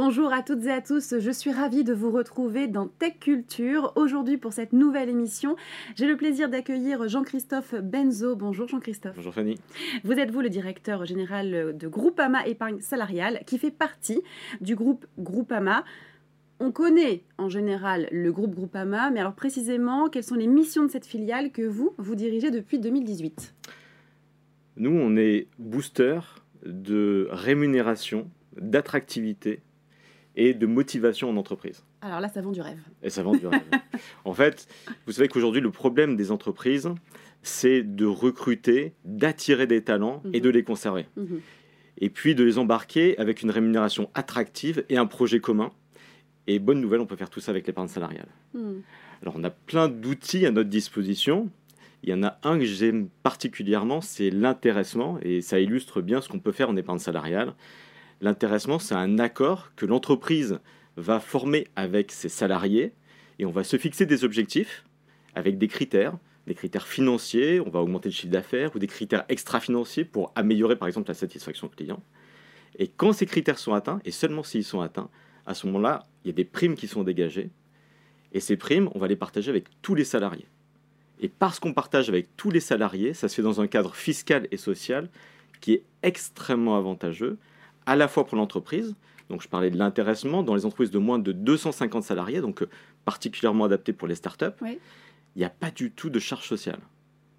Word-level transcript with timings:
Bonjour 0.00 0.32
à 0.32 0.44
toutes 0.44 0.64
et 0.66 0.70
à 0.70 0.80
tous, 0.80 1.18
je 1.18 1.30
suis 1.32 1.50
ravie 1.50 1.82
de 1.82 1.92
vous 1.92 2.12
retrouver 2.12 2.68
dans 2.68 2.86
Tech 2.86 3.14
Culture. 3.18 3.92
Aujourd'hui 3.96 4.36
pour 4.36 4.52
cette 4.52 4.72
nouvelle 4.72 5.08
émission, 5.08 5.56
j'ai 5.96 6.06
le 6.06 6.16
plaisir 6.16 6.48
d'accueillir 6.48 7.08
Jean-Christophe 7.08 7.74
Benzo. 7.74 8.36
Bonjour 8.36 8.68
Jean-Christophe. 8.68 9.16
Bonjour 9.16 9.34
Fanny. 9.34 9.58
Vous 10.04 10.12
êtes 10.12 10.30
vous 10.30 10.40
le 10.40 10.50
directeur 10.50 11.04
général 11.04 11.76
de 11.76 11.88
Groupama 11.88 12.46
Épargne 12.46 12.78
Salariale 12.78 13.40
qui 13.44 13.58
fait 13.58 13.72
partie 13.72 14.22
du 14.60 14.76
groupe 14.76 15.04
Groupama. 15.18 15.84
On 16.60 16.70
connaît 16.70 17.24
en 17.36 17.48
général 17.48 18.06
le 18.12 18.30
groupe 18.30 18.54
Groupama, 18.54 19.10
mais 19.10 19.18
alors 19.18 19.34
précisément, 19.34 20.08
quelles 20.08 20.22
sont 20.22 20.36
les 20.36 20.46
missions 20.46 20.84
de 20.84 20.92
cette 20.92 21.06
filiale 21.06 21.50
que 21.50 21.62
vous, 21.62 21.92
vous 21.98 22.14
dirigez 22.14 22.52
depuis 22.52 22.78
2018 22.78 23.52
Nous, 24.76 24.92
on 24.92 25.16
est 25.16 25.48
booster 25.58 26.20
de 26.64 27.26
rémunération, 27.32 28.30
d'attractivité 28.60 29.60
et 30.38 30.54
de 30.54 30.66
motivation 30.66 31.28
en 31.28 31.36
entreprise. 31.36 31.84
Alors 32.00 32.20
là, 32.20 32.28
ça 32.28 32.40
vend 32.40 32.52
du 32.52 32.60
rêve. 32.60 32.80
Et 33.02 33.10
ça 33.10 33.22
vend 33.22 33.32
du 33.32 33.46
rêve. 33.46 33.60
en 34.24 34.32
fait, 34.32 34.66
vous 35.06 35.12
savez 35.12 35.28
qu'aujourd'hui, 35.28 35.60
le 35.60 35.70
problème 35.70 36.16
des 36.16 36.30
entreprises, 36.30 36.88
c'est 37.42 37.82
de 37.82 38.06
recruter, 38.06 38.94
d'attirer 39.04 39.66
des 39.66 39.82
talents 39.82 40.22
et 40.32 40.40
de 40.40 40.48
mhm. 40.48 40.54
les 40.54 40.64
conserver. 40.64 41.06
Mhm. 41.16 41.40
Et 41.98 42.08
puis 42.08 42.34
de 42.34 42.44
les 42.44 42.58
embarquer 42.58 43.18
avec 43.18 43.42
une 43.42 43.50
rémunération 43.50 44.08
attractive 44.14 44.84
et 44.88 44.96
un 44.96 45.06
projet 45.06 45.40
commun 45.40 45.72
et 46.48 46.58
bonne 46.58 46.80
nouvelle, 46.80 47.00
on 47.00 47.06
peut 47.06 47.16
faire 47.16 47.30
tout 47.30 47.40
ça 47.40 47.50
avec 47.50 47.66
l'épargne 47.66 47.88
salariale. 47.88 48.28
Hmm. 48.54 48.80
Alors 49.20 49.34
on 49.36 49.44
a 49.44 49.50
plein 49.50 49.88
d'outils 49.88 50.46
à 50.46 50.50
notre 50.50 50.70
disposition. 50.70 51.50
Il 52.02 52.08
y 52.08 52.14
en 52.14 52.22
a 52.22 52.38
un 52.42 52.58
que 52.58 52.64
j'aime 52.64 53.08
particulièrement, 53.22 54.00
c'est 54.00 54.30
l'intéressement, 54.30 55.18
et 55.20 55.42
ça 55.42 55.60
illustre 55.60 56.00
bien 56.00 56.22
ce 56.22 56.28
qu'on 56.28 56.38
peut 56.38 56.52
faire 56.52 56.70
en 56.70 56.76
épargne 56.76 57.00
salariale. 57.00 57.54
L'intéressement, 58.20 58.78
c'est 58.78 58.94
un 58.94 59.18
accord 59.18 59.70
que 59.76 59.86
l'entreprise 59.86 60.58
va 60.96 61.20
former 61.20 61.68
avec 61.76 62.10
ses 62.10 62.28
salariés, 62.28 62.92
et 63.38 63.46
on 63.46 63.50
va 63.50 63.64
se 63.64 63.76
fixer 63.76 64.06
des 64.06 64.24
objectifs 64.24 64.84
avec 65.34 65.58
des 65.58 65.68
critères, 65.68 66.18
des 66.46 66.54
critères 66.54 66.88
financiers, 66.88 67.60
on 67.60 67.70
va 67.70 67.80
augmenter 67.80 68.08
le 68.08 68.14
chiffre 68.14 68.32
d'affaires, 68.32 68.74
ou 68.74 68.78
des 68.78 68.86
critères 68.86 69.24
extra-financiers 69.28 70.04
pour 70.04 70.32
améliorer 70.34 70.76
par 70.76 70.88
exemple 70.88 71.08
la 71.08 71.14
satisfaction 71.14 71.68
client. 71.68 72.02
Et 72.78 72.88
quand 72.88 73.12
ces 73.12 73.26
critères 73.26 73.58
sont 73.58 73.74
atteints, 73.74 74.00
et 74.04 74.10
seulement 74.10 74.42
s'ils 74.42 74.64
sont 74.64 74.80
atteints, 74.80 75.10
à 75.46 75.54
ce 75.54 75.66
moment-là, 75.66 76.06
il 76.24 76.28
y 76.28 76.30
a 76.30 76.34
des 76.34 76.44
primes 76.44 76.74
qui 76.74 76.88
sont 76.88 77.04
dégagées. 77.04 77.50
Et 78.32 78.40
ces 78.40 78.56
primes, 78.56 78.90
on 78.94 78.98
va 78.98 79.08
les 79.08 79.16
partager 79.16 79.50
avec 79.50 79.66
tous 79.82 79.94
les 79.94 80.04
salariés. 80.04 80.46
Et 81.20 81.28
parce 81.28 81.58
qu'on 81.58 81.72
partage 81.72 82.08
avec 82.08 82.36
tous 82.36 82.50
les 82.50 82.60
salariés, 82.60 83.14
ça 83.14 83.28
se 83.28 83.36
fait 83.36 83.42
dans 83.42 83.60
un 83.60 83.66
cadre 83.66 83.94
fiscal 83.94 84.46
et 84.50 84.56
social 84.56 85.08
qui 85.60 85.72
est 85.72 85.82
extrêmement 86.02 86.76
avantageux, 86.76 87.38
à 87.88 87.96
la 87.96 88.06
fois 88.06 88.26
pour 88.26 88.36
l'entreprise, 88.36 88.94
donc 89.30 89.40
je 89.40 89.48
parlais 89.48 89.70
de 89.70 89.78
l'intéressement 89.78 90.42
dans 90.42 90.54
les 90.54 90.66
entreprises 90.66 90.90
de 90.90 90.98
moins 90.98 91.18
de 91.18 91.32
250 91.32 92.02
salariés, 92.02 92.42
donc 92.42 92.62
euh, 92.62 92.68
particulièrement 93.06 93.64
adapté 93.64 93.94
pour 93.94 94.06
les 94.06 94.14
startups, 94.14 94.44
il 94.62 94.78
n'y 95.38 95.44
a 95.44 95.50
pas 95.50 95.70
du 95.70 95.90
tout 95.90 96.10
de 96.10 96.18
charge 96.18 96.46
sociale 96.46 96.80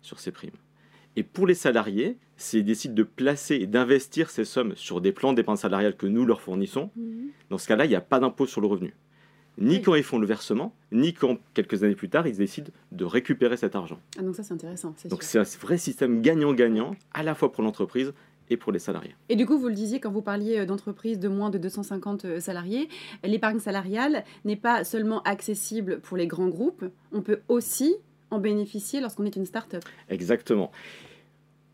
sur 0.01 0.19
ces 0.19 0.31
primes. 0.31 0.57
Et 1.15 1.21
pour 1.21 1.45
les 1.45 1.53
salariés, 1.53 2.17
s'ils 2.35 2.65
décident 2.65 2.95
de 2.95 3.03
placer 3.03 3.55
et 3.55 3.67
d'investir 3.67 4.31
ces 4.31 4.43
sommes 4.43 4.75
sur 4.75 5.01
des 5.01 5.11
plans 5.11 5.33
d'épargne 5.33 5.57
salariale 5.57 5.95
que 5.95 6.07
nous 6.07 6.25
leur 6.25 6.41
fournissons, 6.41 6.89
mhm. 6.95 7.29
dans 7.51 7.59
ce 7.59 7.67
cas-là, 7.67 7.85
il 7.85 7.89
n'y 7.89 7.95
a 7.95 8.01
pas 8.01 8.19
d'impôt 8.19 8.47
sur 8.47 8.59
le 8.59 8.67
revenu. 8.67 8.95
Ni 9.59 9.83
quand 9.83 9.93
ils 9.93 10.03
font 10.03 10.17
le 10.17 10.25
versement, 10.25 10.73
ni 10.91 11.13
quand, 11.13 11.37
quelques 11.53 11.83
années 11.83 11.95
plus 11.95 12.09
tard, 12.09 12.25
ils 12.25 12.37
décident 12.37 12.71
de 12.91 13.05
récupérer 13.05 13.57
cet 13.57 13.75
argent. 13.75 13.99
Ah, 14.17 14.23
donc 14.23 14.35
ça, 14.35 14.41
c'est 14.41 14.53
intéressant. 14.53 14.95
Donc 15.09 15.21
c'est 15.21 15.37
un 15.37 15.43
vrai 15.61 15.77
système 15.77 16.21
gagnant-gagnant, 16.21 16.95
à 17.13 17.21
la 17.21 17.35
fois 17.35 17.51
pour 17.51 17.63
l'entreprise 17.63 18.13
et 18.49 18.57
pour 18.57 18.71
les 18.71 18.79
salariés. 18.79 19.15
Et 19.29 19.35
du 19.35 19.45
coup, 19.45 19.57
vous 19.57 19.67
le 19.67 19.75
disiez 19.75 19.99
quand 19.99 20.11
vous 20.11 20.21
parliez 20.21 20.59
euh, 20.59 20.65
d'entreprises 20.65 21.19
de 21.19 21.27
moins 21.27 21.49
de 21.49 21.57
250 21.57 22.25
euh, 22.25 22.39
salariés, 22.39 22.89
l'épargne 23.23 23.59
salariale 23.59 24.23
n'est 24.45 24.55
pas 24.55 24.83
seulement 24.83 25.21
accessible 25.23 25.99
pour 25.99 26.17
les 26.17 26.27
grands 26.27 26.47
groupes, 26.47 26.85
on 27.11 27.21
peut 27.21 27.41
aussi 27.47 27.95
en 28.31 28.39
bénéficier 28.39 29.01
lorsqu'on 29.01 29.25
est 29.25 29.35
une 29.35 29.45
start-up. 29.45 29.83
Exactement. 30.09 30.71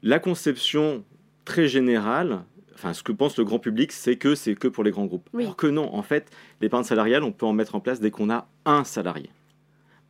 La 0.03 0.19
conception 0.19 1.03
très 1.43 1.67
générale, 1.67 2.43
enfin 2.73 2.93
ce 2.93 3.03
que 3.03 3.11
pense 3.11 3.37
le 3.37 3.43
grand 3.43 3.59
public, 3.59 3.91
c'est 3.91 4.17
que 4.17 4.35
c'est 4.35 4.55
que 4.55 4.67
pour 4.67 4.83
les 4.83 4.91
grands 4.91 5.05
groupes. 5.05 5.29
Alors 5.33 5.55
que 5.55 5.67
non, 5.67 5.93
en 5.93 6.03
fait, 6.03 6.29
l'épargne 6.61 6.83
salariale, 6.83 7.23
on 7.23 7.31
peut 7.31 7.45
en 7.45 7.53
mettre 7.53 7.75
en 7.75 7.79
place 7.79 7.99
dès 7.99 8.11
qu'on 8.11 8.29
a 8.29 8.47
un 8.65 8.83
salarié. 8.83 9.29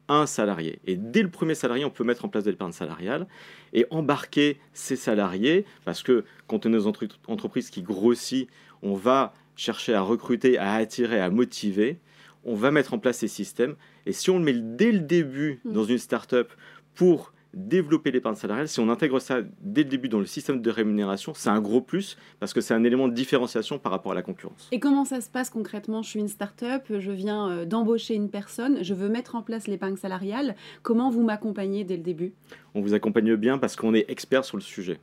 Un 0.08 0.26
salarié. 0.26 0.80
Et 0.86 0.96
dès 0.98 1.24
le 1.24 1.30
premier 1.30 1.56
salarié, 1.56 1.84
on 1.86 1.90
peut 1.90 2.04
mettre 2.04 2.26
en 2.26 2.30
place 2.30 2.44
de 2.44 2.52
l'épargne 2.52 2.72
salariale 2.72 3.28
et 3.74 3.86
embarquer 3.90 4.60
ces 4.74 4.96
salariés, 4.96 5.66
parce 5.84 6.04
que 6.04 6.26
quand 6.48 6.66
on 6.66 6.74
est 6.74 6.78
dans 6.78 6.92
une 6.92 7.10
entreprise 7.28 7.70
qui 7.70 7.82
grossit, 7.82 8.48
on 8.84 8.94
va 8.94 9.34
chercher 9.56 9.94
à 9.94 10.02
recruter, 10.02 10.58
à 10.58 10.74
attirer, 10.74 11.20
à 11.20 11.30
motiver 11.30 12.00
on 12.46 12.56
va 12.56 12.72
mettre 12.72 12.94
en 12.94 13.00
place 13.00 13.18
ces 13.18 13.28
systèmes. 13.28 13.76
Et 14.06 14.14
si 14.14 14.30
on 14.30 14.38
le 14.38 14.44
met 14.44 14.54
dès 14.54 14.92
le 14.92 15.00
début 15.00 15.60
mm. 15.66 15.74
dans 15.74 15.84
une 15.84 15.98
start-up 15.98 16.52
pour 16.94 17.34
développer 17.56 18.12
l'épargne 18.12 18.36
salariale, 18.36 18.68
si 18.68 18.80
on 18.80 18.90
intègre 18.90 19.20
ça 19.20 19.40
dès 19.62 19.84
le 19.84 19.90
début 19.90 20.10
dans 20.10 20.20
le 20.20 20.26
système 20.26 20.62
de 20.62 20.70
rémunération, 20.70 21.34
c'est 21.34 21.50
un 21.50 21.62
gros 21.62 21.82
plus 21.82 22.18
parce 22.40 22.54
que 22.54 22.62
c'est 22.62 22.74
un 22.74 22.84
élément 22.84 23.08
de 23.08 23.14
différenciation 23.14 23.80
par 23.80 23.92
rapport 23.92 24.12
à 24.12 24.16
la 24.16 24.22
concurrence. 24.22 24.68
Et 24.72 24.80
comment 24.80 25.06
ça 25.06 25.22
se 25.22 25.30
passe 25.30 25.50
concrètement? 25.50 26.04
Je 26.04 26.10
suis 26.10 26.20
une 26.20 26.28
start-up, 26.28 26.84
je 26.90 27.12
viens 27.12 27.50
euh, 27.50 27.66
d'embaucher 27.66 28.14
une 28.14 28.30
personne, 28.30 28.84
je 28.84 28.94
veux 28.94 29.10
mettre 29.10 29.36
en 29.36 29.42
place 29.42 29.68
l'épargne 29.68 29.96
salariale. 29.96 30.56
Comment 30.84 31.10
vous 31.10 31.24
m'accompagnez 31.24 31.86
dès 31.86 31.98
le 31.98 32.04
début? 32.04 32.34
On 32.74 32.82
vous 32.82 32.94
accompagne 32.94 33.36
bien 33.36 33.58
parce 33.58 33.76
qu'on 33.76 33.94
est 33.94 34.10
expert 34.10 34.44
sur 34.44 34.58
le 34.58 34.64
sujet. 34.64 35.00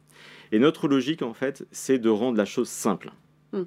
Et 0.52 0.58
notre 0.58 0.86
logique, 0.86 1.22
en 1.22 1.32
fait, 1.32 1.66
c'est 1.72 1.98
de 1.98 2.10
rendre 2.10 2.36
la 2.36 2.44
chose 2.44 2.68
simple. 2.68 3.10
Mm 3.52 3.62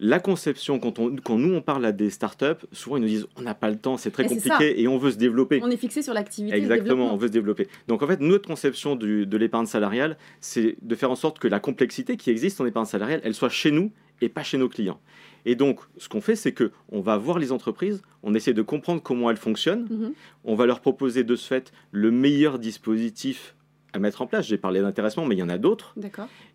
la 0.00 0.20
conception, 0.20 0.78
quand, 0.78 0.98
on, 0.98 1.16
quand 1.16 1.38
nous 1.38 1.54
on 1.54 1.60
parle 1.60 1.84
à 1.84 1.92
des 1.92 2.10
startups, 2.10 2.66
souvent 2.72 2.96
ils 2.96 3.02
nous 3.02 3.08
disent 3.08 3.26
on 3.36 3.42
n'a 3.42 3.54
pas 3.54 3.70
le 3.70 3.76
temps, 3.76 3.96
c'est 3.96 4.10
très 4.10 4.26
compliqué 4.26 4.80
et 4.80 4.88
on 4.88 4.98
veut 4.98 5.10
se 5.10 5.16
développer. 5.16 5.60
On 5.62 5.70
est 5.70 5.76
fixé 5.76 6.02
sur 6.02 6.14
l'activité. 6.14 6.56
Exactement, 6.56 7.12
on 7.12 7.16
veut 7.16 7.28
se 7.28 7.32
développer. 7.32 7.68
Donc 7.88 8.02
en 8.02 8.06
fait, 8.06 8.20
notre 8.20 8.46
conception 8.46 8.96
de 8.96 9.36
l'épargne 9.36 9.66
salariale, 9.66 10.16
c'est 10.40 10.76
de 10.82 10.94
faire 10.94 11.10
en 11.10 11.16
sorte 11.16 11.38
que 11.38 11.48
la 11.48 11.60
complexité 11.60 12.16
qui 12.16 12.30
existe 12.30 12.60
en 12.60 12.66
épargne 12.66 12.86
salariale, 12.86 13.20
elle 13.24 13.34
soit 13.34 13.48
chez 13.48 13.70
nous 13.70 13.90
et 14.20 14.28
pas 14.28 14.42
chez 14.42 14.58
nos 14.58 14.68
clients. 14.68 15.00
Et 15.44 15.54
donc, 15.54 15.80
ce 15.96 16.08
qu'on 16.08 16.20
fait, 16.20 16.36
c'est 16.36 16.52
que 16.52 16.72
on 16.90 17.00
va 17.00 17.16
voir 17.16 17.38
les 17.38 17.52
entreprises, 17.52 18.02
on 18.22 18.34
essaie 18.34 18.52
de 18.52 18.62
comprendre 18.62 19.02
comment 19.02 19.30
elles 19.30 19.36
fonctionnent, 19.36 19.86
mhm. 19.88 20.12
on 20.44 20.54
va 20.54 20.66
leur 20.66 20.80
proposer 20.80 21.24
de 21.24 21.36
ce 21.36 21.46
fait 21.46 21.72
le 21.90 22.10
meilleur 22.10 22.58
dispositif 22.58 23.54
à 23.98 24.00
mettre 24.00 24.22
en 24.22 24.26
place. 24.26 24.46
J'ai 24.46 24.58
parlé 24.58 24.80
d'intéressement, 24.80 25.26
mais 25.26 25.34
il 25.34 25.38
y 25.38 25.42
en 25.42 25.48
a 25.48 25.58
d'autres. 25.58 25.94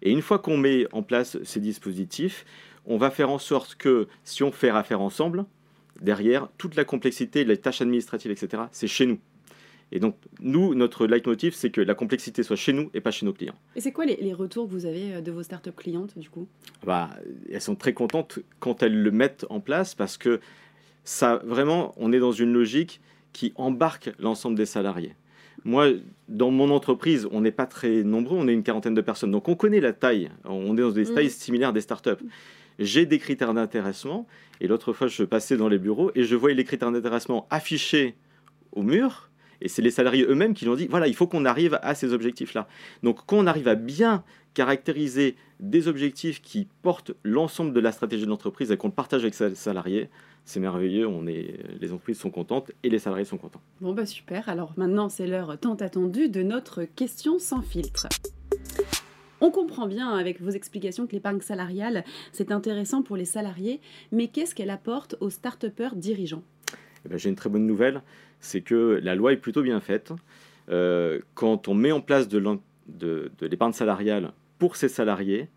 Et 0.02 0.12
une 0.12 0.22
fois 0.22 0.40
qu'on 0.40 0.58
met 0.58 0.88
en 0.92 1.04
place 1.04 1.38
ces 1.44 1.60
dispositifs, 1.60 2.46
on 2.86 2.98
va 2.98 3.12
faire 3.12 3.30
en 3.30 3.40
sorte 3.40 3.76
que 3.76 4.08
si 4.24 4.44
on 4.44 4.52
fait 4.52 4.70
affaire 4.70 5.02
ensemble, 5.02 5.46
derrière, 6.02 6.50
toute 6.58 6.76
la 6.76 6.86
complexité, 6.86 7.44
les 7.44 7.58
tâches 7.58 7.82
administratives, 7.82 8.32
etc., 8.32 8.64
c'est 8.72 8.88
chez 8.88 9.06
nous. 9.06 9.20
Et 9.92 10.00
donc, 10.00 10.16
nous, 10.40 10.74
notre 10.74 11.06
leitmotiv, 11.06 11.54
c'est 11.54 11.70
que 11.70 11.80
la 11.80 11.94
complexité 11.94 12.42
soit 12.42 12.56
chez 12.56 12.74
nous 12.74 12.90
et 12.96 13.02
pas 13.02 13.12
chez 13.12 13.28
nos 13.28 13.34
clients. 13.34 13.54
Et 13.76 13.82
c'est 13.82 13.92
quoi 13.92 14.06
les, 14.06 14.34
retours 14.34 14.66
que 14.66 14.72
vous 14.72 14.88
avez 14.88 15.14
euh, 15.14 15.22
de 15.22 15.32
vos 15.32 15.44
startups 15.44 15.72
clientes, 15.72 16.18
du 16.18 16.32
coup? 16.32 16.48
Bah, 16.84 17.12
Elles 17.52 17.62
sont 17.62 17.76
très 17.76 17.94
contentes 17.94 18.40
quand 18.60 18.82
elles 18.82 19.00
le 19.00 19.12
mettent 19.12 19.46
en 19.52 19.60
place 19.60 19.94
parce 19.94 20.18
que 20.18 20.40
ça, 21.04 21.42
vraiment, 21.46 21.94
on 21.98 22.12
est 22.12 22.18
dans 22.20 22.32
une 22.32 22.54
logique 22.54 23.02
qui 23.34 23.54
embarque 23.56 24.12
l'ensemble 24.18 24.56
des 24.56 24.66
salariés. 24.66 25.14
Moi, 25.66 25.92
dans 26.28 26.52
mon 26.52 26.72
entreprise, 26.72 27.28
on 27.32 27.42
n'est 27.42 27.52
pas 27.52 27.66
très 27.66 28.04
nombreux, 28.04 28.38
on 28.38 28.48
est 28.48 28.54
une 28.54 28.64
quarantaine 28.64 28.96
de 28.96 29.02
personnes. 29.02 29.32
Donc, 29.32 29.48
on 29.48 29.56
connaît 29.56 29.80
la 29.80 29.94
taille. 29.94 30.30
On 30.46 30.78
est 30.78 30.82
dans 30.82 30.92
des 30.92 31.12
mm. 31.12 31.16
tailles 31.16 31.30
similaires 31.30 31.74
des 31.74 31.82
startups 31.82 32.24
j'ai 32.80 33.06
des 33.06 33.20
critères 33.20 33.54
d'intéressement. 33.54 34.28
Et 34.62 34.68
l'autre 34.68 34.94
fois, 34.94 35.08
je 35.08 35.24
passais 35.24 35.58
dans 35.58 35.68
les 35.68 35.78
bureaux 35.78 36.12
et 36.16 36.24
je 36.24 36.36
voyais 36.36 36.56
les 36.56 36.64
critères 36.64 36.92
d'intéressement 36.92 37.48
affichés 37.50 38.16
au 38.72 38.84
mur. 38.84 39.30
Et 39.62 39.70
c'est 39.70 39.82
les 39.82 39.92
salariés 39.92 40.26
eux-mêmes 40.28 40.54
qui 40.54 40.66
l'ont 40.66 40.76
dit, 40.76 40.88
voilà, 40.88 41.08
il 41.08 41.16
faut 41.16 41.28
qu'on 41.28 41.46
arrive 41.46 41.80
à 41.82 41.96
ces 41.96 42.14
objectifs-là. 42.14 42.68
Donc 43.02 43.20
quand 43.26 43.38
on 43.38 43.48
arrive 43.48 43.68
à 43.68 43.76
bien 43.76 44.24
caractériser 44.54 45.36
des 45.60 45.88
objectifs 45.88 46.42
qui 46.42 46.68
portent 46.82 47.12
l'ensemble 47.24 47.74
de 47.74 47.80
la 47.80 47.92
stratégie 47.92 48.26
de 48.26 48.30
l'entreprise 48.30 48.72
et 48.72 48.78
qu'on 48.78 48.90
le 48.90 48.94
partage 48.94 49.22
avec 49.22 49.34
ses 49.34 49.56
salariés, 49.56 50.10
c'est 50.46 50.60
merveilleux, 50.60 51.08
on 51.08 51.26
est, 51.28 51.60
les 51.80 51.92
entreprises 51.92 52.20
sont 52.20 52.30
contentes 52.30 52.72
et 52.84 52.90
les 52.90 53.00
salariés 53.00 53.26
sont 53.26 53.38
contents. 53.38 53.62
Bon 53.82 53.94
bah 53.94 54.06
super, 54.06 54.50
alors 54.50 54.74
maintenant 54.78 55.10
c'est 55.10 55.28
l'heure 55.28 55.58
tant 55.60 55.76
attendue 55.76 56.30
de 56.30 56.44
notre 56.44 56.84
question 56.84 57.40
sans 57.40 57.62
filtre. 57.62 58.08
On 59.42 59.52
comprend 59.52 59.88
bien 59.88 60.10
avec 60.10 60.42
vos 60.42 60.52
explications 60.52 61.06
que 61.06 61.12
l'épargne 61.14 61.42
salariale, 61.42 62.06
c'est 62.32 62.52
intéressant 62.52 63.04
pour 63.04 63.18
les 63.18 63.26
salariés, 63.26 63.82
mais 64.12 64.28
qu'est-ce 64.28 64.56
qu'elle 64.56 64.70
apporte 64.70 65.16
aux 65.20 65.30
start 65.30 65.66
dirigeants? 65.96 66.44
Eh 67.06 67.10
ben, 67.10 67.18
J'ai 67.18 67.30
une 67.30 67.36
très 67.36 67.50
bonne 67.50 67.68
nouvelle, 67.68 68.02
c'est 68.40 68.62
que 68.62 69.00
la 69.04 69.16
loi 69.16 69.34
est 69.34 69.38
plutôt 69.38 69.62
bien 69.62 69.82
faite. 69.82 70.14
Euh, 70.70 71.20
quand 71.34 71.68
on 71.68 71.74
met 71.74 71.92
en 71.92 72.00
place 72.00 72.30
de 72.30 72.42
l'épargne 73.42 73.74
salariale 73.74 74.32
pour 74.60 74.78
ses 74.78 74.88
salariés, 74.88 75.50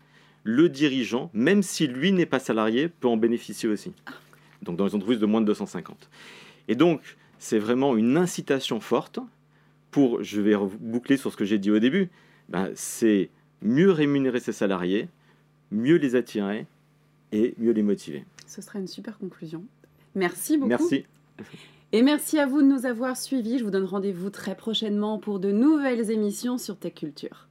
le 0.43 0.69
dirigeant, 0.69 1.29
même 1.33 1.63
si 1.63 1.87
lui 1.87 2.11
n'est 2.11 2.25
pas 2.25 2.39
salarié, 2.39 2.89
peut 2.89 3.07
en 3.07 3.17
bénéficier 3.17 3.69
aussi. 3.69 3.93
Ah. 4.05 4.11
Donc 4.61 4.77
dans 4.77 4.85
les 4.85 4.95
entreprises 4.95 5.19
de 5.19 5.25
moins 5.25 5.41
de 5.41 5.45
250. 5.45 6.09
Et 6.67 6.75
donc, 6.75 7.01
c'est 7.39 7.59
vraiment 7.59 7.95
une 7.95 8.17
incitation 8.17 8.79
forte 8.79 9.19
pour, 9.91 10.23
je 10.23 10.41
vais 10.41 10.55
boucler 10.79 11.17
sur 11.17 11.31
ce 11.31 11.37
que 11.37 11.45
j'ai 11.45 11.59
dit 11.59 11.71
au 11.71 11.79
début, 11.79 12.09
ben, 12.49 12.69
c'est 12.75 13.29
mieux 13.61 13.91
rémunérer 13.91 14.39
ses 14.39 14.51
salariés, 14.51 15.07
mieux 15.71 15.95
les 15.95 16.15
attirer 16.15 16.65
et 17.31 17.55
mieux 17.57 17.71
les 17.71 17.83
motiver. 17.83 18.25
Ce 18.45 18.61
sera 18.61 18.79
une 18.79 18.87
super 18.87 19.17
conclusion. 19.17 19.63
Merci 20.15 20.57
beaucoup. 20.57 20.69
Merci. 20.69 21.05
Et 21.93 22.01
merci 22.01 22.37
à 22.37 22.45
vous 22.45 22.61
de 22.61 22.67
nous 22.67 22.85
avoir 22.85 23.15
suivis. 23.15 23.59
Je 23.59 23.63
vous 23.63 23.71
donne 23.71 23.85
rendez-vous 23.85 24.29
très 24.29 24.55
prochainement 24.55 25.19
pour 25.19 25.39
de 25.39 25.51
nouvelles 25.51 26.11
émissions 26.11 26.57
sur 26.57 26.77
Tech 26.77 26.95
Culture. 26.95 27.47